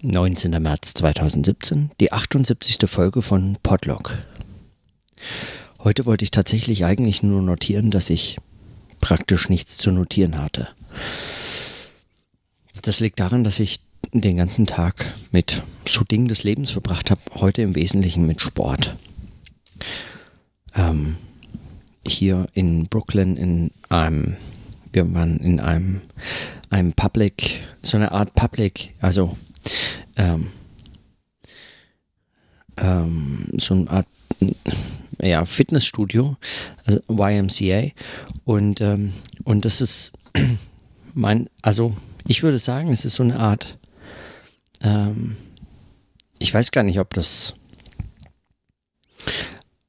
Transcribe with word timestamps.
19. 0.00 0.62
März 0.62 0.94
2017, 0.94 1.90
die 1.98 2.12
78. 2.12 2.88
Folge 2.88 3.20
von 3.20 3.58
Podlog. 3.64 4.16
Heute 5.80 6.06
wollte 6.06 6.22
ich 6.22 6.30
tatsächlich 6.30 6.84
eigentlich 6.84 7.24
nur 7.24 7.42
notieren, 7.42 7.90
dass 7.90 8.08
ich 8.08 8.36
praktisch 9.00 9.48
nichts 9.48 9.76
zu 9.76 9.90
notieren 9.90 10.38
hatte. 10.38 10.68
Das 12.82 13.00
liegt 13.00 13.18
daran, 13.18 13.42
dass 13.42 13.58
ich 13.58 13.80
den 14.12 14.36
ganzen 14.36 14.66
Tag 14.66 15.04
mit 15.32 15.62
so 15.88 16.04
Dingen 16.04 16.28
des 16.28 16.44
Lebens 16.44 16.70
verbracht 16.70 17.10
habe, 17.10 17.20
heute 17.34 17.62
im 17.62 17.74
Wesentlichen 17.74 18.24
mit 18.24 18.40
Sport. 18.40 18.94
Ähm, 20.76 21.16
hier 22.06 22.46
in 22.54 22.84
Brooklyn 22.84 23.36
in 23.36 23.72
einem, 23.88 24.36
wir 24.92 25.12
waren 25.12 25.38
in 25.38 25.58
einem, 25.58 26.02
einem 26.70 26.92
Public, 26.92 27.64
so 27.82 27.96
eine 27.96 28.12
Art 28.12 28.34
Public, 28.34 28.94
also 29.00 29.36
ähm, 30.16 30.48
ähm, 32.76 33.52
so 33.58 33.74
eine 33.74 33.90
Art 33.90 34.06
ja, 35.20 35.44
Fitnessstudio, 35.44 36.36
also 36.84 37.00
YMCA. 37.08 37.90
Und, 38.44 38.80
ähm, 38.80 39.12
und 39.44 39.64
das 39.64 39.80
ist 39.80 40.12
mein, 41.14 41.48
also 41.62 41.94
ich 42.26 42.42
würde 42.42 42.58
sagen, 42.58 42.92
es 42.92 43.04
ist 43.04 43.14
so 43.14 43.22
eine 43.22 43.38
Art, 43.38 43.78
ähm, 44.80 45.36
ich 46.38 46.52
weiß 46.52 46.70
gar 46.70 46.84
nicht, 46.84 47.00
ob 47.00 47.14
das, 47.14 47.54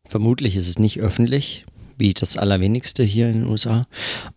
vermutlich 0.05 0.55
ist 0.55 0.67
es 0.67 0.79
nicht 0.79 0.99
öffentlich, 0.99 1.65
wie 1.97 2.13
das 2.13 2.37
Allerwenigste 2.37 3.03
hier 3.03 3.27
in 3.27 3.41
den 3.41 3.47
USA, 3.47 3.83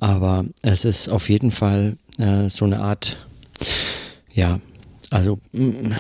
aber 0.01 0.45
es 0.63 0.85
ist 0.85 1.09
auf 1.09 1.31
jeden 1.31 1.53
Fall 1.53 1.97
äh, 2.19 2.51
so 2.51 2.65
eine 2.65 2.81
Art, 2.81 3.25
ja, 4.33 4.61
also 5.13 5.39
mm, 5.53 5.93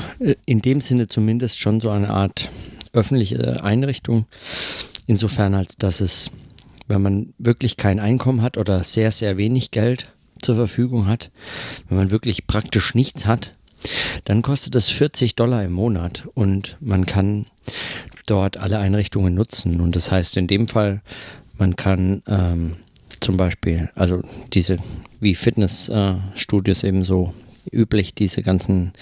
in 0.46 0.60
dem 0.60 0.80
Sinne 0.80 1.06
zumindest 1.06 1.60
schon 1.60 1.80
so 1.80 1.90
eine 1.90 2.10
Art 2.10 2.50
öffentliche 2.92 3.62
Einrichtung. 3.62 4.26
Insofern, 5.06 5.54
als 5.54 5.76
dass 5.76 6.00
es, 6.00 6.30
wenn 6.88 7.02
man 7.02 7.34
wirklich 7.38 7.76
kein 7.76 8.00
Einkommen 8.00 8.42
hat 8.42 8.56
oder 8.56 8.82
sehr, 8.84 9.12
sehr 9.12 9.36
wenig 9.36 9.70
Geld 9.70 10.12
zur 10.40 10.56
Verfügung 10.56 11.06
hat, 11.06 11.30
wenn 11.88 11.98
man 11.98 12.10
wirklich 12.10 12.46
praktisch 12.46 12.94
nichts 12.94 13.26
hat, 13.26 13.54
dann 14.24 14.42
kostet 14.42 14.74
es 14.76 14.88
40 14.88 15.36
Dollar 15.36 15.62
im 15.64 15.72
Monat 15.72 16.24
und 16.34 16.76
man 16.80 17.04
kann 17.04 17.46
dort 18.26 18.56
alle 18.56 18.78
Einrichtungen 18.78 19.34
nutzen. 19.34 19.80
Und 19.80 19.94
das 19.94 20.10
heißt 20.10 20.36
in 20.36 20.46
dem 20.46 20.68
Fall, 20.68 21.02
man 21.58 21.76
kann 21.76 22.22
ähm, 22.28 22.76
zum 23.20 23.36
Beispiel, 23.36 23.90
also 23.94 24.22
diese 24.52 24.76
wie 25.20 25.34
Fitnessstudios 25.34 26.82
äh, 26.82 26.88
eben 26.88 27.04
so 27.04 27.32
üblich, 27.70 28.14
diese 28.14 28.42
ganzen 28.42 28.92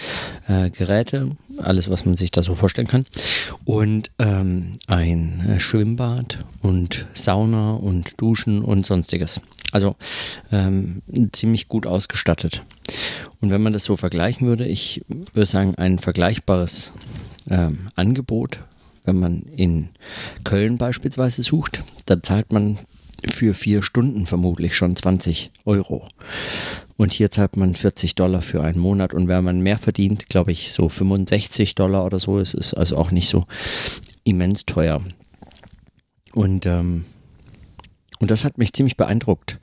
äh, 0.49 0.71
Geräte, 0.71 1.31
alles, 1.59 1.91
was 1.91 2.05
man 2.05 2.17
sich 2.17 2.31
da 2.31 2.43
so 2.43 2.55
vorstellen 2.55 2.89
kann. 2.89 3.07
Und 3.65 4.11
ähm, 4.19 4.73
ein 4.87 5.41
äh, 5.49 5.61
Schwimmbad 5.61 6.39
und 6.61 7.07
Sauna 7.15 7.75
und 7.75 8.21
Duschen 8.21 8.63
und 8.63 8.87
sonstiges. 8.87 9.41
Also 9.73 9.97
ähm, 10.51 11.03
ziemlich 11.33 11.69
gut 11.69 11.87
ausgestattet. 11.87 12.63
Und 13.41 13.51
wenn 13.51 13.63
man 13.63 13.73
das 13.73 13.85
so 13.85 13.97
vergleichen 13.97 14.49
würde, 14.49 14.67
ich 14.67 15.03
würde 15.33 15.47
sagen, 15.47 15.77
ein 15.77 15.99
vergleichbares 15.99 16.93
ähm, 17.49 17.87
Angebot, 17.95 18.59
wenn 19.05 19.19
man 19.19 19.43
in 19.57 19.89
Köln 20.45 20.77
beispielsweise 20.77 21.43
sucht, 21.43 21.83
dann 22.07 22.23
zahlt 22.23 22.53
man 22.53 22.79
für 23.29 23.55
vier 23.55 23.83
Stunden 23.83 24.27
vermutlich 24.27 24.75
schon 24.75 24.97
20 24.97 25.51
Euro. 25.65 26.07
Und 27.01 27.15
hier 27.15 27.31
zahlt 27.31 27.57
man 27.57 27.75
40 27.75 28.15
Dollar 28.15 28.43
für 28.43 28.63
einen 28.63 28.79
Monat. 28.79 29.15
Und 29.15 29.27
wenn 29.27 29.43
man 29.43 29.61
mehr 29.61 29.79
verdient, 29.79 30.29
glaube 30.29 30.53
ich, 30.53 30.71
so 30.71 30.91
65 30.91 31.75
Dollar 31.75 32.05
oder 32.05 32.19
so, 32.19 32.39
es 32.39 32.53
ist 32.53 32.75
also 32.75 32.99
auch 32.99 33.11
nicht 33.11 33.31
so 33.31 33.47
immens 34.23 34.67
teuer. 34.67 35.01
Und, 36.35 36.67
ähm, 36.67 37.07
und 38.19 38.31
das 38.31 38.45
hat 38.45 38.59
mich 38.59 38.75
ziemlich 38.75 38.99
beeindruckt. 38.99 39.59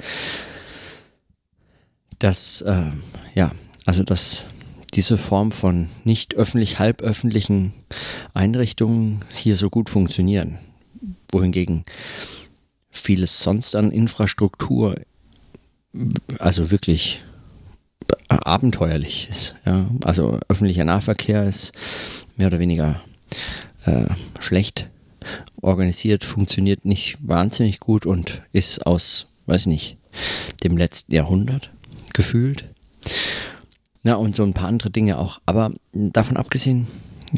Dass, 2.18 2.62
äh, 2.62 2.90
ja, 3.36 3.52
also 3.86 4.02
dass 4.02 4.48
diese 4.96 5.20
Form 5.20 5.52
von 5.52 5.90
nicht 6.06 6.34
öffentlich, 6.34 6.80
halböffentlichen 6.80 7.72
Einrichtungen 8.34 9.22
hier 9.30 9.58
so 9.58 9.70
gut 9.70 9.92
funktionieren. 9.92 10.58
Wohingegen 11.32 11.86
vieles 12.90 13.44
sonst 13.44 13.76
an 13.76 13.92
Infrastruktur 13.92 14.96
also 16.40 16.72
wirklich 16.72 17.24
abenteuerlich 18.30 19.28
ist. 19.30 19.56
Ja? 19.66 19.88
Also 20.04 20.40
öffentlicher 20.48 20.86
Nahverkehr 20.86 21.44
ist 21.44 21.72
mehr 22.36 22.48
oder 22.48 22.60
weniger 22.60 23.02
äh, 23.86 24.06
schlecht 24.40 24.90
organisiert, 25.62 26.24
funktioniert 26.24 26.86
nicht 26.86 27.18
wahnsinnig 27.22 27.80
gut 27.80 28.06
und 28.06 28.44
ist 28.54 28.86
aus, 28.86 29.28
weiß 29.46 29.66
nicht, 29.66 29.98
dem 30.64 30.78
letzten 30.78 31.14
Jahrhundert 31.14 31.72
gefühlt. 32.14 32.66
Na, 34.04 34.16
und 34.16 34.36
so 34.36 34.44
ein 34.44 34.54
paar 34.54 34.70
andere 34.70 34.90
Dinge 34.90 35.18
auch. 35.18 35.40
Aber 35.46 35.72
davon 35.92 36.38
abgesehen, 36.38 36.88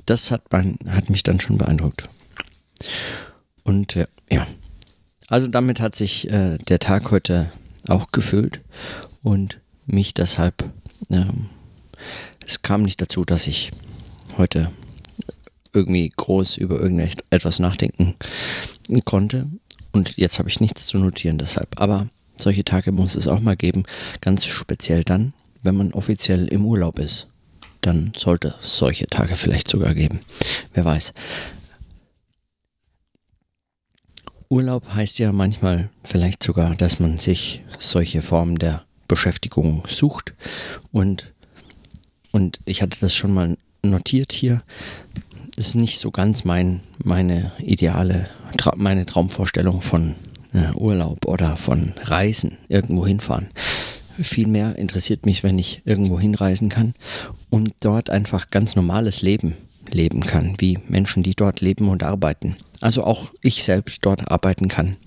das 0.05 0.31
hat, 0.31 0.43
mein, 0.51 0.77
hat 0.87 1.09
mich 1.09 1.23
dann 1.23 1.39
schon 1.39 1.57
beeindruckt. 1.57 2.09
Und 3.63 3.95
äh, 3.95 4.07
ja, 4.29 4.45
also 5.27 5.47
damit 5.47 5.79
hat 5.79 5.95
sich 5.95 6.29
äh, 6.29 6.57
der 6.57 6.79
Tag 6.79 7.11
heute 7.11 7.51
auch 7.89 8.11
gefüllt 8.11 8.61
und 9.23 9.59
mich 9.85 10.13
deshalb, 10.13 10.69
ähm, 11.09 11.47
es 12.45 12.61
kam 12.61 12.83
nicht 12.83 13.01
dazu, 13.01 13.23
dass 13.23 13.47
ich 13.47 13.71
heute 14.37 14.71
irgendwie 15.73 16.11
groß 16.15 16.57
über 16.57 16.79
irgendetwas 16.79 17.59
nachdenken 17.59 18.15
konnte. 19.05 19.47
Und 19.91 20.17
jetzt 20.17 20.39
habe 20.39 20.49
ich 20.49 20.59
nichts 20.59 20.87
zu 20.87 20.97
notieren 20.97 21.37
deshalb. 21.37 21.79
Aber 21.79 22.09
solche 22.35 22.63
Tage 22.63 22.91
muss 22.91 23.15
es 23.15 23.27
auch 23.27 23.39
mal 23.39 23.55
geben, 23.55 23.83
ganz 24.21 24.45
speziell 24.45 25.03
dann, 25.03 25.33
wenn 25.63 25.75
man 25.75 25.93
offiziell 25.93 26.47
im 26.47 26.65
Urlaub 26.65 26.99
ist. 26.99 27.27
Dann 27.81 28.11
sollte 28.15 28.55
es 28.61 28.77
solche 28.77 29.07
Tage 29.07 29.35
vielleicht 29.35 29.69
sogar 29.69 29.93
geben. 29.93 30.19
Wer 30.73 30.85
weiß. 30.85 31.13
Urlaub 34.51 34.95
heißt 34.95 35.19
ja 35.19 35.31
manchmal 35.31 35.89
vielleicht 36.03 36.41
sogar, 36.41 36.73
dass 36.73 36.99
man 36.99 37.19
sich 37.19 37.61
solche 37.77 38.23
Formen 38.23 38.57
der 38.57 38.83
Beschäftigung 39.07 39.83
sucht. 39.87 40.33
Und, 40.91 41.31
und 42.31 42.59
ich 42.65 42.81
hatte 42.81 42.99
das 42.99 43.13
schon 43.13 43.31
mal 43.31 43.57
notiert 43.83 44.31
hier. 44.31 44.63
Das 45.55 45.67
ist 45.67 45.75
nicht 45.75 45.99
so 45.99 46.09
ganz 46.09 46.45
mein, 46.45 46.79
meine 47.03 47.51
ideale, 47.59 48.27
meine 48.75 49.05
Traumvorstellung 49.05 49.81
von 49.81 50.15
äh, 50.53 50.71
Urlaub 50.73 51.27
oder 51.27 51.55
von 51.55 51.93
Reisen, 52.01 52.57
irgendwo 52.69 53.05
hinfahren. 53.05 53.49
Vielmehr 54.19 54.77
interessiert 54.77 55.27
mich, 55.27 55.43
wenn 55.43 55.59
ich 55.59 55.83
irgendwo 55.85 56.19
hinreisen 56.19 56.69
kann 56.69 56.95
und 57.51 57.75
dort 57.81 58.09
einfach 58.09 58.49
ganz 58.49 58.75
normales 58.75 59.21
Leben 59.21 59.53
leben 59.91 60.21
kann, 60.21 60.55
wie 60.57 60.79
Menschen, 60.87 61.21
die 61.21 61.35
dort 61.35 61.61
leben 61.61 61.87
und 61.87 62.01
arbeiten 62.01 62.55
also 62.81 63.03
auch 63.03 63.31
ich 63.41 63.63
selbst 63.63 64.05
dort 64.05 64.31
arbeiten 64.31 64.67
kann. 64.67 64.97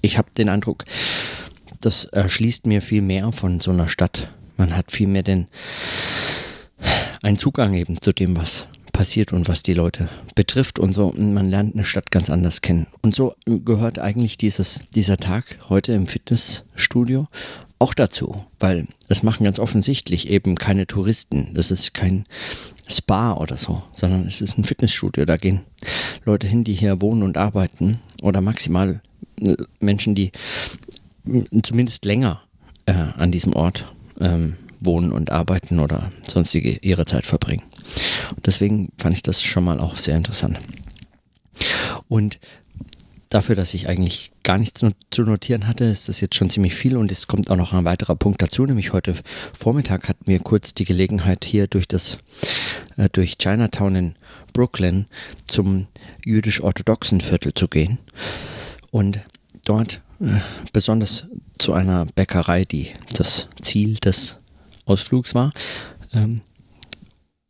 Ich 0.00 0.18
habe 0.18 0.28
den 0.36 0.48
Eindruck, 0.48 0.84
das 1.80 2.04
erschließt 2.06 2.66
mir 2.66 2.82
viel 2.82 3.02
mehr 3.02 3.32
von 3.32 3.60
so 3.60 3.70
einer 3.70 3.88
Stadt. 3.88 4.30
Man 4.56 4.76
hat 4.76 4.92
viel 4.92 5.08
mehr 5.08 5.22
den 5.22 5.48
einen 7.22 7.38
Zugang 7.38 7.74
eben 7.74 8.00
zu 8.00 8.12
dem, 8.12 8.36
was 8.36 8.68
passiert 8.92 9.32
und 9.32 9.48
was 9.48 9.62
die 9.62 9.74
Leute 9.74 10.08
betrifft 10.34 10.78
und 10.78 10.92
so. 10.92 11.06
Und 11.06 11.34
man 11.34 11.48
lernt 11.50 11.74
eine 11.74 11.84
Stadt 11.84 12.10
ganz 12.10 12.30
anders 12.30 12.62
kennen. 12.62 12.86
Und 13.00 13.14
so 13.14 13.34
gehört 13.46 13.98
eigentlich 13.98 14.36
dieses, 14.36 14.84
dieser 14.94 15.16
Tag 15.16 15.58
heute 15.68 15.92
im 15.92 16.06
Fitnessstudio 16.06 17.28
auch 17.78 17.94
dazu, 17.94 18.44
weil 18.58 18.88
es 19.08 19.22
machen 19.22 19.44
ganz 19.44 19.60
offensichtlich 19.60 20.30
eben 20.30 20.56
keine 20.56 20.86
Touristen. 20.86 21.50
Das 21.54 21.70
ist 21.70 21.94
kein 21.94 22.24
Spa 22.88 23.34
oder 23.34 23.56
so, 23.56 23.82
sondern 23.94 24.26
es 24.26 24.40
ist 24.40 24.58
ein 24.58 24.64
Fitnessstudio. 24.64 25.24
Da 25.24 25.36
gehen 25.36 25.60
Leute 26.24 26.46
hin, 26.46 26.64
die 26.64 26.74
hier 26.74 27.00
wohnen 27.00 27.22
und 27.22 27.36
arbeiten 27.36 28.00
oder 28.22 28.40
maximal 28.40 29.00
äh, 29.40 29.54
Menschen, 29.80 30.14
die 30.14 30.32
zumindest 31.62 32.04
länger 32.04 32.42
äh, 32.86 32.92
an 32.92 33.30
diesem 33.30 33.52
Ort 33.52 33.84
ähm, 34.20 34.56
wohnen 34.80 35.12
und 35.12 35.30
arbeiten 35.30 35.80
oder 35.80 36.12
sonstige 36.22 36.78
ihre 36.80 37.04
Zeit 37.04 37.26
verbringen. 37.26 37.62
Deswegen 38.44 38.90
fand 38.96 39.14
ich 39.14 39.22
das 39.22 39.42
schon 39.42 39.64
mal 39.64 39.80
auch 39.80 39.96
sehr 39.96 40.16
interessant. 40.16 40.58
Und 42.08 42.38
dafür, 43.28 43.54
dass 43.54 43.74
ich 43.74 43.88
eigentlich 43.88 44.32
gar 44.42 44.58
nichts 44.58 44.84
zu 45.10 45.22
notieren 45.22 45.66
hatte, 45.66 45.84
ist 45.84 46.08
das 46.08 46.20
jetzt 46.20 46.34
schon 46.34 46.50
ziemlich 46.50 46.74
viel 46.74 46.96
und 46.96 47.12
es 47.12 47.26
kommt 47.26 47.50
auch 47.50 47.56
noch 47.56 47.72
ein 47.72 47.84
weiterer 47.84 48.16
Punkt 48.16 48.40
dazu, 48.40 48.64
nämlich 48.64 48.92
heute 48.92 49.14
Vormittag 49.52 50.08
hatten 50.08 50.26
wir 50.26 50.38
kurz 50.40 50.74
die 50.74 50.84
Gelegenheit 50.84 51.44
hier 51.44 51.66
durch 51.66 51.86
das 51.86 52.18
äh, 52.96 53.08
durch 53.10 53.38
Chinatown 53.38 53.96
in 53.96 54.14
Brooklyn 54.52 55.06
zum 55.46 55.86
jüdisch-orthodoxen 56.24 57.20
Viertel 57.20 57.52
zu 57.54 57.68
gehen 57.68 57.98
und 58.90 59.20
dort 59.64 60.00
äh, 60.20 60.40
besonders 60.72 61.26
zu 61.58 61.72
einer 61.74 62.06
Bäckerei, 62.06 62.64
die 62.64 62.90
das 63.14 63.48
Ziel 63.60 63.94
des 63.94 64.38
Ausflugs 64.86 65.34
war. 65.34 65.52
Ähm, 66.12 66.40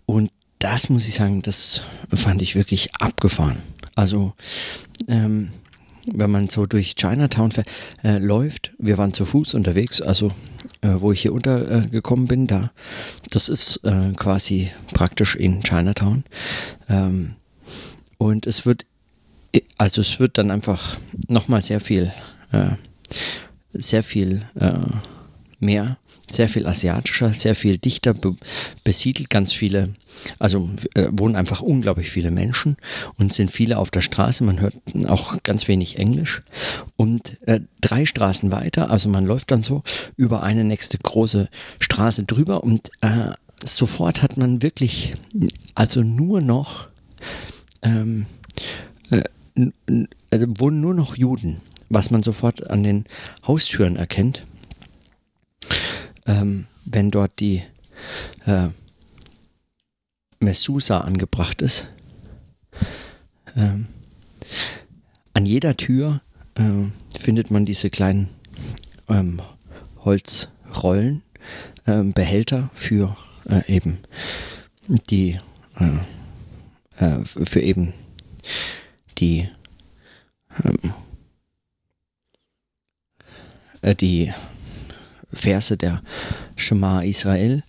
und 0.07 0.31
das 0.59 0.89
muss 0.89 1.07
ich 1.07 1.15
sagen, 1.15 1.43
das 1.43 1.83
fand 2.13 2.43
ich 2.43 2.57
wirklich 2.57 2.95
abgefahren. 2.97 3.59
Also, 3.95 4.33
ähm, 5.07 5.51
wenn 6.12 6.31
man 6.31 6.49
so 6.49 6.66
durch 6.66 6.94
Chinatown 6.96 7.52
äh, 8.02 8.19
läuft, 8.19 8.72
wir 8.78 8.99
waren 8.99 9.12
zu 9.12 9.25
Fuß 9.25 9.55
unterwegs, 9.55 10.00
also 10.00 10.32
äh, 10.81 10.94
wo 10.99 11.12
ich 11.12 11.22
hier 11.22 11.32
untergekommen 11.32 12.26
bin, 12.26 12.46
da, 12.46 12.70
das 13.31 13.49
ist 13.49 13.84
äh, 13.84 14.12
quasi 14.16 14.70
praktisch 14.94 15.37
in 15.37 15.60
Chinatown. 15.60 16.25
Ähm, 16.88 17.34
und 18.19 18.46
es 18.46 18.66
wird, 18.66 18.87
also 19.76 20.00
es 20.00 20.20
wird 20.20 20.38
dann 20.38 20.50
einfach 20.50 20.96
nochmal 21.28 21.62
sehr 21.62 21.81
viel, 21.81 22.12
äh, 22.52 22.70
sehr 23.72 24.02
viel 24.02 24.43
äh, 24.58 24.72
mehr 25.60 25.99
sehr 26.31 26.49
viel 26.49 26.67
asiatischer, 26.67 27.33
sehr 27.33 27.55
viel 27.55 27.79
dichter 27.79 28.15
be 28.15 28.37
besiedelt, 28.85 29.31
ganz 29.31 29.53
viele, 29.53 29.91
also 30.39 30.71
äh, 30.95 31.09
wohnen 31.11 31.37
einfach 31.37 31.61
unglaublich 31.61 32.11
viele 32.11 32.31
Menschen 32.31 32.77
und 33.17 33.33
sind 33.33 33.51
viele 33.51 33.79
auf 33.79 33.91
der 33.91 34.01
Straße. 34.01 34.45
Man 34.45 34.61
hört 34.61 34.75
auch 35.07 35.43
ganz 35.43 35.69
wenig 35.69 35.99
Englisch. 35.99 36.43
Und 36.97 37.37
äh, 37.47 37.61
drei 37.81 38.07
Straßen 38.07 38.51
weiter, 38.51 38.91
also 38.91 39.09
man 39.09 39.27
läuft 39.27 39.51
dann 39.51 39.63
so 39.63 39.83
über 40.17 40.43
eine 40.43 40.65
nächste 40.65 40.99
große 40.99 41.49
Straße 41.81 42.25
drüber 42.25 42.63
und 42.63 42.91
äh, 43.01 43.31
sofort 43.65 44.23
hat 44.23 44.37
man 44.37 44.63
wirklich, 44.63 45.15
also 45.75 46.03
nur 46.03 46.41
noch, 46.41 46.89
ähm, 47.83 48.27
äh, 49.11 49.25
äh 50.31 50.47
wohnen 50.59 50.81
nur 50.81 50.95
noch 50.95 51.17
Juden, 51.17 51.61
was 51.89 52.11
man 52.11 52.23
sofort 52.23 52.71
an 52.71 52.85
den 52.85 53.05
Haustüren 53.47 53.97
erkennt 53.97 54.45
ähm, 56.29 56.67
wenn 56.85 57.11
dort 57.11 57.41
die 57.41 57.63
äh, 58.47 58.69
Messusa 60.39 61.01
angebracht 61.01 61.63
ist. 61.63 61.89
Ähm, 63.57 63.87
an 65.35 65.47
jeder 65.47 65.77
Tür 65.77 66.21
äh, 66.55 67.19
findet 67.19 67.51
man 67.51 67.67
diese 67.67 67.91
kleinen 67.91 68.29
ähm, 69.09 69.43
Holzrollen, 70.05 71.23
äh, 71.87 72.03
Behälter 72.03 72.71
für 72.75 73.17
äh, 73.49 73.63
eben 73.73 73.99
die 74.87 75.41
äh, 75.79 77.05
äh, 77.05 77.25
für 77.25 77.61
eben 77.61 77.93
die 79.19 79.49
ähm, 80.65 80.93
die 84.01 84.33
Verse 85.33 85.77
der 85.77 86.03
Shema 86.57 87.03
Israel. 87.03 87.63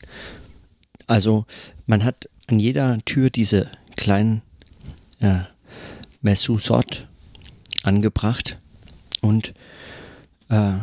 Also 1.08 1.46
man 1.86 2.04
hat 2.04 2.30
an 2.48 2.60
jeder 2.60 3.00
Tür 3.06 3.30
diese 3.30 3.70
kleinen 3.96 4.42
äh, 5.20 5.40
Messusot 6.22 7.08
angebracht 7.84 8.58
und 9.22 9.54
äh, 10.50 10.78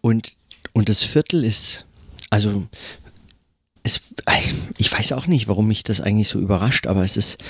und 0.00 0.36
und 0.72 0.88
das 0.88 1.02
Viertel 1.02 1.44
ist 1.44 1.86
also 2.30 2.66
es, 3.82 4.00
ich 4.78 4.90
weiß 4.90 5.12
auch 5.12 5.26
nicht, 5.26 5.46
warum 5.46 5.68
mich 5.68 5.82
das 5.82 6.00
eigentlich 6.00 6.28
so 6.28 6.40
überrascht, 6.40 6.86
aber 6.86 7.02
es 7.02 7.16
ist 7.16 7.42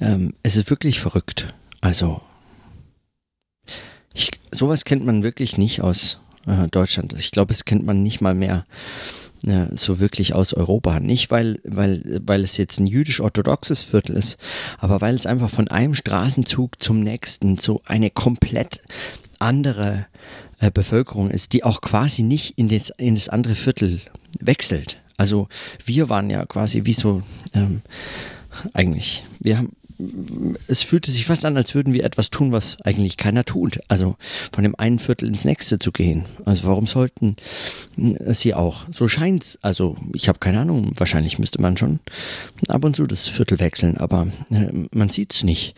ähm, 0.00 0.34
es 0.42 0.56
ist 0.56 0.70
wirklich 0.70 1.00
verrückt. 1.00 1.54
Also 1.80 2.22
ich, 4.14 4.30
sowas 4.50 4.84
kennt 4.84 5.04
man 5.04 5.22
wirklich 5.22 5.58
nicht 5.58 5.80
aus 5.80 6.18
äh, 6.46 6.68
Deutschland. 6.68 7.14
Ich 7.18 7.30
glaube, 7.30 7.52
es 7.52 7.64
kennt 7.64 7.84
man 7.84 8.02
nicht 8.02 8.20
mal 8.20 8.34
mehr 8.34 8.64
äh, 9.46 9.66
so 9.74 10.00
wirklich 10.00 10.34
aus 10.34 10.54
Europa. 10.54 11.00
Nicht, 11.00 11.30
weil, 11.30 11.60
weil, 11.64 12.20
weil 12.24 12.42
es 12.42 12.56
jetzt 12.56 12.78
ein 12.78 12.86
jüdisch-orthodoxes 12.86 13.82
Viertel 13.82 14.16
ist, 14.16 14.38
aber 14.78 15.00
weil 15.00 15.14
es 15.14 15.26
einfach 15.26 15.50
von 15.50 15.68
einem 15.68 15.94
Straßenzug 15.94 16.80
zum 16.82 17.00
nächsten 17.00 17.58
so 17.58 17.82
eine 17.84 18.10
komplett 18.10 18.82
andere 19.38 20.06
äh, 20.60 20.70
Bevölkerung 20.70 21.30
ist, 21.30 21.52
die 21.52 21.64
auch 21.64 21.80
quasi 21.80 22.22
nicht 22.22 22.56
in 22.56 22.68
das, 22.68 22.90
in 22.90 23.14
das 23.14 23.28
andere 23.28 23.54
Viertel 23.54 24.00
wechselt. 24.40 24.98
Also 25.16 25.48
wir 25.84 26.08
waren 26.08 26.30
ja 26.30 26.46
quasi 26.46 26.84
wie 26.84 26.94
so 26.94 27.22
ähm, 27.54 27.82
eigentlich. 28.72 29.24
Wir 29.40 29.58
haben 29.58 29.72
es 30.68 30.82
fühlte 30.82 31.10
sich 31.10 31.26
fast 31.26 31.44
an, 31.44 31.56
als 31.56 31.74
würden 31.74 31.92
wir 31.92 32.04
etwas 32.04 32.30
tun, 32.30 32.52
was 32.52 32.80
eigentlich 32.82 33.16
keiner 33.16 33.44
tut. 33.44 33.80
Also 33.88 34.16
von 34.52 34.64
dem 34.64 34.74
einen 34.76 34.98
Viertel 34.98 35.28
ins 35.28 35.44
nächste 35.44 35.78
zu 35.78 35.92
gehen. 35.92 36.24
Also 36.44 36.64
warum 36.64 36.86
sollten 36.86 37.36
sie 37.96 38.54
auch? 38.54 38.86
So 38.92 39.08
scheint's. 39.08 39.58
Also 39.62 39.96
ich 40.14 40.28
habe 40.28 40.38
keine 40.38 40.60
Ahnung. 40.60 40.92
Wahrscheinlich 40.96 41.38
müsste 41.38 41.60
man 41.60 41.76
schon 41.76 42.00
ab 42.68 42.84
und 42.84 42.96
zu 42.96 43.06
das 43.06 43.28
Viertel 43.28 43.60
wechseln, 43.60 43.96
aber 43.98 44.28
äh, 44.50 44.68
man 44.92 45.08
sieht's 45.08 45.44
nicht. 45.44 45.74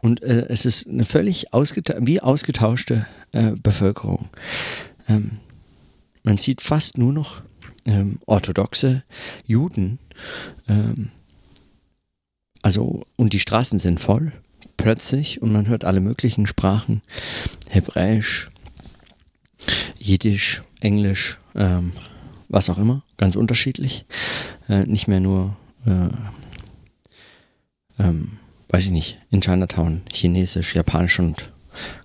Und 0.00 0.22
äh, 0.22 0.46
es 0.48 0.64
ist 0.64 0.88
eine 0.88 1.04
völlig 1.04 1.52
ausgeta 1.52 1.94
wie 2.00 2.20
ausgetauschte 2.20 3.06
äh, 3.32 3.52
Bevölkerung. 3.62 4.28
Ähm, 5.08 5.32
man 6.22 6.38
sieht 6.38 6.62
fast 6.62 6.98
nur 6.98 7.12
noch 7.12 7.42
ähm, 7.84 8.18
orthodoxe 8.26 9.02
Juden. 9.46 9.98
Ähm, 10.68 11.10
also, 12.62 13.04
und 13.16 13.32
die 13.32 13.40
Straßen 13.40 13.78
sind 13.78 14.00
voll, 14.00 14.32
plötzlich, 14.76 15.42
und 15.42 15.52
man 15.52 15.68
hört 15.68 15.84
alle 15.84 16.00
möglichen 16.00 16.46
Sprachen. 16.46 17.02
Hebräisch, 17.68 18.50
Jiddisch, 19.98 20.62
Englisch, 20.80 21.38
ähm, 21.54 21.92
was 22.48 22.70
auch 22.70 22.78
immer, 22.78 23.04
ganz 23.16 23.36
unterschiedlich. 23.36 24.06
Äh, 24.68 24.84
nicht 24.84 25.08
mehr 25.08 25.20
nur, 25.20 25.56
äh, 25.86 26.08
ähm, 27.98 28.38
weiß 28.68 28.84
ich 28.84 28.90
nicht, 28.90 29.18
in 29.30 29.40
Chinatown, 29.40 30.02
Chinesisch, 30.12 30.74
Japanisch 30.74 31.18
und 31.18 31.52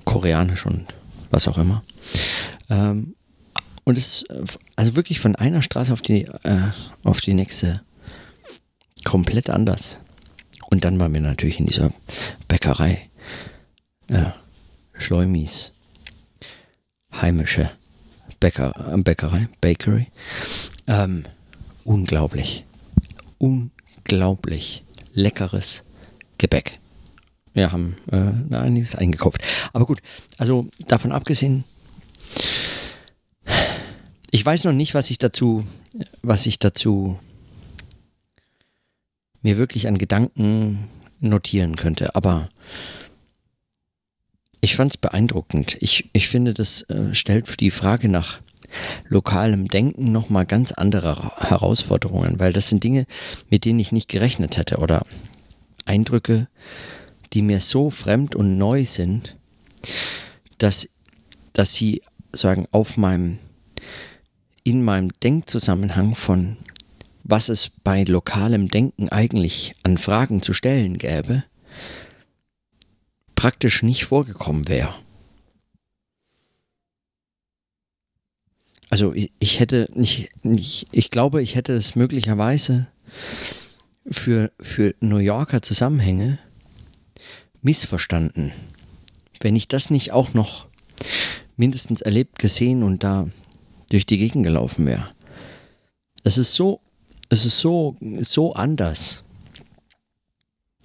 Koreanisch 0.04 0.66
und 0.66 0.94
was 1.31 1.48
auch 1.48 1.58
immer. 1.58 1.84
Ähm, 2.69 3.16
und 3.84 3.98
es, 3.98 4.25
also 4.75 4.96
wirklich 4.96 5.19
von 5.19 5.36
einer 5.36 5.62
Straße 5.62 5.94
auf 5.94 6.01
die, 6.01 6.24
äh, 6.44 6.72
auf 7.04 7.22
die 7.22 7.34
nächste 7.34 7.81
komplett 9.04 9.50
anders. 9.50 10.01
Und 10.69 10.83
dann 10.83 11.00
waren 11.00 11.13
wir 11.13 11.21
natürlich 11.21 11.59
in 11.59 11.65
dieser 11.65 11.91
Bäckerei. 12.47 13.09
Ja, 14.09 14.35
Schleumis. 14.97 15.71
Heimische 17.12 17.71
Bäcker, 18.39 18.94
äh, 18.94 18.97
Bäckerei, 19.01 19.47
Bakery. 19.62 20.07
Ähm, 20.88 21.23
unglaublich. 21.83 22.65
Unglaublich 23.38 24.84
leckeres 25.13 25.84
Gebäck. 26.38 26.79
Wir 27.53 27.72
haben 27.72 27.95
äh, 28.12 28.55
einiges 28.55 28.95
eingekauft. 28.95 29.41
Aber 29.72 29.86
gut, 29.86 30.01
also 30.38 30.67
davon 30.88 31.12
abgesehen, 31.12 31.63
ich 34.31 34.45
weiß 34.45 34.65
noch 34.65 34.74
nicht, 34.74 34.93
was 34.93 35.10
ich 35.10 35.17
dazu, 35.17 35.65
was 36.22 36.45
ich 36.45 36.60
dazu 36.60 37.17
mir 39.46 39.60
wirklich 39.60 39.88
an 39.88 40.00
Gedanken 40.00 40.90
notieren 41.20 41.75
könnte. 41.75 42.16
Aber 42.16 42.50
ich 44.60 44.75
fand 44.75 44.90
es 44.90 44.98
beeindruckend. 44.98 45.78
Ich, 45.82 46.10
ich 46.14 46.28
finde, 46.30 46.56
das 46.56 46.82
äh, 46.90 47.14
stellt 47.14 47.60
die 47.60 47.70
Frage 47.70 48.10
nach 48.10 48.40
lokalem 49.08 49.68
Denken 49.68 50.06
nochmal 50.06 50.48
ganz 50.48 50.72
andere 50.72 51.32
Herausforderungen, 51.38 52.40
weil 52.40 52.54
das 52.54 52.70
sind 52.70 52.84
Dinge, 52.84 53.06
mit 53.48 53.66
denen 53.66 53.80
ich 53.80 53.92
nicht 53.92 54.10
gerechnet 54.10 54.58
hätte 54.58 54.78
oder 54.78 55.06
Eindrücke, 55.86 56.48
die 57.34 57.44
mir 57.44 57.60
so 57.60 57.92
fremd 57.92 58.36
und 58.36 58.58
neu 58.58 58.84
sind, 58.84 59.38
dass, 60.58 60.90
dass 61.54 61.75
sie 61.75 62.02
sagen, 62.34 62.68
auf 62.72 62.98
meinem, 62.98 63.38
in 64.64 64.84
meinem 64.84 65.10
Denkzusammenhang 65.22 66.16
von 66.16 66.58
was 67.27 67.50
es 67.50 67.72
bei 67.84 68.03
lokalem 68.03 68.70
Denken 68.70 69.10
eigentlich 69.10 69.75
an 69.82 69.98
Fragen 69.98 70.44
zu 70.44 70.53
stellen 70.53 71.00
gäbe, 71.00 71.44
praktisch 73.34 73.82
nicht 73.82 74.05
vorgekommen 74.05 74.67
wäre. 74.67 74.94
Also 78.89 79.13
ich, 79.13 79.32
ich 79.39 79.60
hätte 79.60 79.89
nicht, 79.94 80.29
ich, 80.44 80.88
ich 80.91 81.10
glaube, 81.10 81.41
ich 81.41 81.55
hätte 81.55 81.74
es 81.74 81.96
möglicherweise 81.96 82.88
für, 84.05 84.51
für 84.60 84.94
New 85.00 85.17
Yorker 85.17 85.63
Zusammenhänge 85.63 86.38
missverstanden. 87.63 88.53
Wenn 89.41 89.55
ich 89.55 89.67
das 89.67 89.89
nicht 89.89 90.12
auch 90.12 90.36
noch 90.36 90.67
mindestens 91.58 92.01
erlebt, 92.01 92.38
gesehen 92.38 92.84
und 92.84 93.03
da 93.03 93.27
durch 93.89 94.05
die 94.05 94.20
Gegend 94.20 94.44
gelaufen 94.44 94.86
wäre. 94.86 95.10
Es 96.24 96.38
ist 96.38 96.53
so 96.53 96.82
es 97.29 97.46
ist 97.46 97.60
so, 97.60 97.98
so 98.20 98.53
anders. 98.53 99.24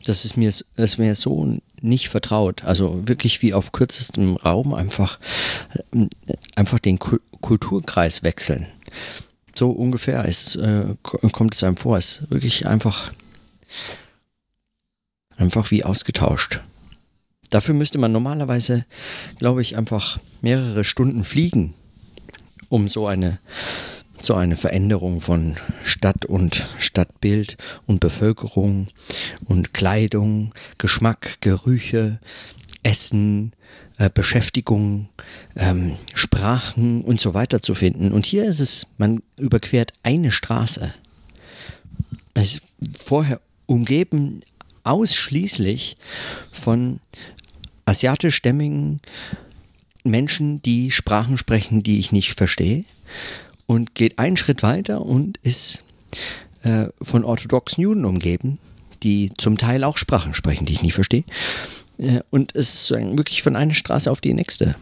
Das 0.05 0.25
ist 0.25 0.37
mir, 0.37 0.53
das 0.77 0.99
mir 0.99 1.15
so 1.15 1.59
nicht 1.81 2.09
vertraut. 2.09 2.65
Also 2.65 3.07
wirklich 3.07 3.43
wie 3.43 3.55
auf 3.55 3.73
kürzestem 3.73 4.37
Raum 4.37 4.75
einfach, 4.75 5.19
einfach 6.57 6.79
den 6.79 6.99
Kulturkreis 6.99 8.23
wechseln. 8.23 8.67
so 9.55 9.71
ungefähr 9.71 10.25
ist, 10.25 10.57
äh, 10.57 10.95
kommt 11.03 11.55
es 11.55 11.63
einem 11.63 11.77
vor. 11.77 11.99
Es 11.99 12.23
ist 12.23 12.31
wirklich 12.31 12.67
einfach, 12.67 13.13
einfach 15.37 15.71
wie 15.71 15.85
ausgetauscht. 15.85 16.61
Dafür 17.51 17.75
müsste 17.75 17.99
man 17.99 18.13
normalerweise, 18.13 18.87
glaube 19.39 19.61
ich, 19.61 19.77
einfach 19.77 20.21
mehrere 20.41 20.85
Stunden 20.85 21.25
fliegen, 21.25 21.75
um 22.69 22.89
so 22.89 23.07
eine, 23.09 23.41
so 24.25 24.35
eine 24.35 24.57
Veränderung 24.57 25.21
von 25.21 25.57
Stadt 25.85 26.25
und 26.25 26.67
Stadtbild 26.79 27.57
und 27.87 28.01
Bevölkerung 28.01 28.89
und 29.45 29.75
Kleidung, 29.75 30.55
Geschmack, 30.79 31.39
Gerüche, 31.41 32.21
Essen, 32.83 33.53
äh, 33.99 34.11
Beschäftigung, 34.13 35.09
ähm, 35.57 35.97
Sprachen 36.15 37.03
und 37.03 37.21
so 37.21 37.35
weiter 37.35 37.61
zu 37.61 37.75
finden. 37.75 38.13
Und 38.13 38.27
hier 38.27 38.45
ist 38.45 38.61
es, 38.61 38.87
man 38.99 39.23
überquert 39.37 39.93
eine 40.03 40.33
Straße. 40.33 40.95
Es 42.35 42.55
ist 42.55 42.63
vorher 43.05 43.41
umgeben 43.67 44.41
ausschließlich 44.85 45.97
von 46.51 47.01
asiatischstämmigen 47.85 49.01
Menschen, 50.05 50.63
die 50.63 50.91
Sprachen 50.91 51.37
sprechen, 51.37 51.83
die 51.83 51.99
ich 51.99 52.13
nicht 52.13 52.37
verstehe. 52.37 52.85
Und 53.71 53.95
geht 53.95 54.19
einen 54.19 54.37
Schritt 54.37 54.65
weiter 54.65 55.01
und 55.03 55.39
ist 55.45 55.85
äh, 56.65 56.87
von 57.01 57.23
orthodoxen 57.23 57.83
Juden 57.83 58.05
umgeben, 58.05 58.59
die 59.05 59.31
zum 59.39 59.59
Teil 59.59 59.85
auch 59.85 59.97
Sprachen 59.97 60.35
sprechen, 60.35 60.67
die 60.67 60.73
ich 60.73 60.83
nicht 60.83 60.95
verstehe. 60.95 61.23
Äh, 61.97 62.19
und 62.31 62.57
es 62.57 62.75
ist 62.75 62.91
wirklich 62.91 63.45
von 63.45 63.55
einer 63.55 63.75
Straße 63.75 64.11
auf 64.11 64.21
die 64.21 64.35
nächste. 64.35 64.75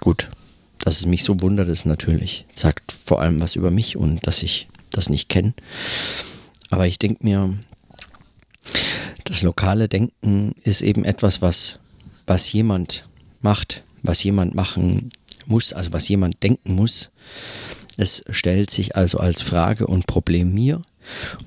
Gut, 0.00 0.30
dass 0.78 1.00
es 1.00 1.04
mich 1.04 1.24
so 1.24 1.42
wundert, 1.42 1.68
ist 1.68 1.84
natürlich. 1.84 2.46
Sagt 2.54 2.90
vor 2.90 3.20
allem 3.20 3.38
was 3.38 3.54
über 3.54 3.70
mich 3.70 3.98
und 3.98 4.26
dass 4.26 4.42
ich 4.42 4.66
das 4.88 5.10
nicht 5.10 5.28
kenne. 5.28 5.52
Aber 6.70 6.86
ich 6.86 6.98
denke 6.98 7.22
mir, 7.22 7.54
das 9.24 9.42
lokale 9.42 9.90
Denken 9.90 10.54
ist 10.62 10.80
eben 10.80 11.04
etwas, 11.04 11.42
was, 11.42 11.80
was 12.26 12.50
jemand 12.50 13.06
macht, 13.42 13.84
was 14.02 14.24
jemand 14.24 14.54
machen 14.54 15.10
muss, 15.46 15.72
also 15.72 15.92
was 15.92 16.08
jemand 16.08 16.42
denken 16.42 16.74
muss. 16.74 17.10
Es 17.96 18.24
stellt 18.30 18.70
sich 18.70 18.96
also 18.96 19.18
als 19.18 19.42
Frage 19.42 19.86
und 19.86 20.06
Problem 20.06 20.54
mir 20.54 20.80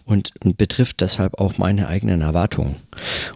und 0.05 0.33
betrifft 0.57 1.01
deshalb 1.01 1.39
auch 1.39 1.57
meine 1.57 1.87
eigenen 1.87 2.21
Erwartungen. 2.21 2.75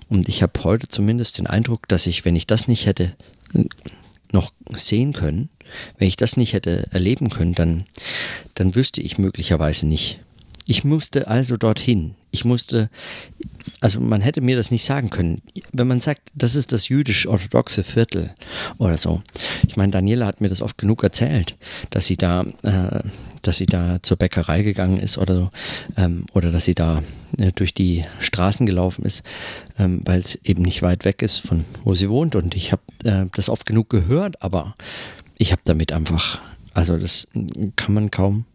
Und 0.09 0.27
ich 0.27 0.43
habe 0.43 0.63
heute 0.63 0.87
zumindest 0.87 1.37
den 1.37 1.47
Eindruck, 1.47 1.87
dass 1.87 2.07
ich, 2.07 2.25
wenn 2.25 2.35
ich 2.35 2.47
das 2.47 2.67
nicht 2.67 2.85
hätte 2.85 3.15
äh, 3.53 3.63
noch 4.31 4.51
sehen 4.71 5.13
können, 5.13 5.49
wenn 5.97 6.07
ich 6.07 6.17
das 6.17 6.37
nicht 6.37 6.53
hätte 6.53 6.87
erleben 6.91 7.29
können, 7.29 7.53
dann, 7.53 7.85
dann 8.55 8.75
wüsste 8.75 9.01
ich 9.01 9.17
möglicherweise 9.17 9.87
nicht. 9.87 10.19
Ich 10.69 10.83
musste 10.83 11.27
also 11.27 11.57
dorthin. 11.57 12.13
Ich 12.29 12.45
musste 12.45 12.91
also 13.81 13.99
man 13.99 14.21
hätte 14.21 14.41
mir 14.41 14.55
das 14.55 14.69
nicht 14.69 14.83
sagen 14.83 15.09
können. 15.09 15.41
Wenn 15.71 15.87
man 15.87 15.99
sagt, 15.99 16.29
das 16.35 16.53
ist 16.53 16.73
das 16.73 16.89
jüdisch-orthodoxe 16.89 17.83
Viertel 17.83 18.35
oder 18.77 18.97
so. 18.97 19.23
Ich 19.67 19.77
meine, 19.77 19.91
Daniela 19.91 20.27
hat 20.27 20.41
mir 20.41 20.49
das 20.49 20.61
oft 20.61 20.77
genug 20.77 21.01
erzählt, 21.01 21.55
dass 21.89 22.05
sie 22.05 22.17
da, 22.17 22.43
äh, 22.61 22.99
dass 23.41 23.57
sie 23.57 23.65
da 23.65 23.97
zur 24.03 24.17
Bäckerei 24.17 24.61
gegangen 24.61 24.99
ist 24.99 25.17
oder 25.17 25.35
so, 25.35 25.49
ähm, 25.97 26.25
oder 26.33 26.51
dass 26.51 26.65
sie 26.65 26.75
da 26.75 27.01
äh, 27.39 27.51
durch 27.53 27.73
die 27.73 28.03
Straßen 28.19 28.67
gelaufen 28.67 29.05
ist, 29.05 29.23
ähm, 29.79 30.01
weil 30.05 30.19
es 30.19 30.35
eben 30.43 30.61
nicht 30.61 30.83
weit 30.83 31.03
weg 31.03 31.23
ist 31.23 31.39
von 31.39 31.65
wo 31.83 31.95
sie 31.95 32.11
wohnt. 32.11 32.35
Und 32.35 32.53
ich 32.53 32.71
habe 32.71 32.83
äh, 33.05 33.25
das 33.33 33.49
oft 33.49 33.65
genug 33.65 33.89
gehört, 33.89 34.43
aber 34.43 34.75
ich 35.35 35.51
habe 35.51 35.61
damit 35.63 35.93
einfach, 35.93 36.41
also 36.75 36.97
das 36.97 37.27
kann 37.75 37.95
man 37.95 38.11
kaum 38.11 38.45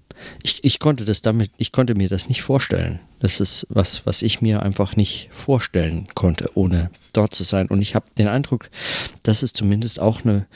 ich, 0.42 0.62
ich 0.64 0.78
konnte 0.78 1.04
das 1.04 1.22
damit, 1.22 1.50
ich 1.56 1.72
konnte 1.72 1.94
mir 1.94 2.08
das 2.08 2.28
nicht 2.28 2.42
vorstellen. 2.42 3.00
Das 3.20 3.40
ist 3.40 3.66
was, 3.70 4.06
was 4.06 4.22
ich 4.22 4.42
mir 4.42 4.62
einfach 4.62 4.96
nicht 4.96 5.28
vorstellen 5.32 6.08
konnte, 6.14 6.50
ohne 6.54 6.90
dort 7.12 7.34
zu 7.34 7.44
sein. 7.44 7.68
Und 7.68 7.80
ich 7.80 7.94
habe 7.94 8.06
den 8.18 8.28
Eindruck, 8.28 8.70
das 9.22 9.42
ist 9.42 9.56
zumindest 9.56 10.00
auch 10.00 10.24
eine 10.24 10.46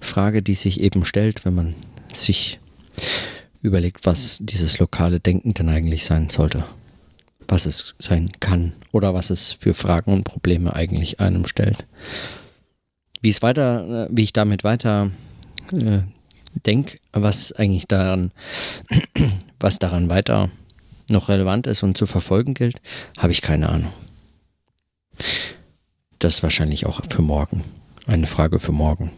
Frage, 0.00 0.42
die 0.42 0.54
sich 0.54 0.80
eben 0.80 1.04
stellt, 1.04 1.44
wenn 1.44 1.54
man 1.54 1.74
sich 2.12 2.58
überlegt, 3.62 4.06
was 4.06 4.38
dieses 4.40 4.78
lokale 4.78 5.20
Denken 5.20 5.54
denn 5.54 5.68
eigentlich 5.68 6.04
sein 6.04 6.30
sollte. 6.30 6.64
Was 7.48 7.66
es 7.66 7.96
sein 7.98 8.30
kann 8.40 8.72
oder 8.92 9.14
was 9.14 9.30
es 9.30 9.52
für 9.52 9.72
Fragen 9.72 10.12
und 10.12 10.24
Probleme 10.24 10.74
eigentlich 10.74 11.20
einem 11.20 11.46
stellt. 11.46 11.86
Wie 13.22 13.30
es 13.30 13.42
weiter, 13.42 14.06
äh, 14.06 14.08
wie 14.10 14.24
ich 14.24 14.32
damit 14.32 14.64
weiter 14.64 15.10
äh, 15.72 16.00
denke, 16.54 16.98
was 17.12 17.52
eigentlich 17.52 17.86
daran, 17.86 18.32
was 19.60 19.78
daran 19.78 20.10
weiter 20.10 20.50
noch 21.08 21.28
relevant 21.28 21.66
ist 21.66 21.82
und 21.82 21.96
zu 21.96 22.06
verfolgen 22.06 22.54
gilt, 22.54 22.80
habe 23.16 23.32
ich 23.32 23.42
keine 23.42 23.68
Ahnung. 23.68 23.92
Das 26.18 26.36
ist 26.36 26.42
wahrscheinlich 26.42 26.86
auch 26.86 27.00
für 27.08 27.22
morgen. 27.22 27.64
Eine 28.06 28.26
Frage 28.26 28.58
für 28.58 28.72
morgen. 28.72 29.10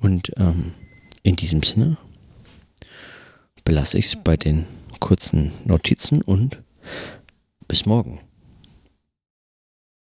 Und 0.00 0.32
ähm, 0.36 0.72
in 1.22 1.36
diesem 1.36 1.62
Sinne 1.62 1.98
belasse 3.64 3.98
ich 3.98 4.06
es 4.06 4.16
bei 4.16 4.36
den 4.36 4.66
kurzen 5.00 5.52
Notizen 5.64 6.22
und 6.22 6.62
bis 7.66 7.84
morgen. 7.86 8.20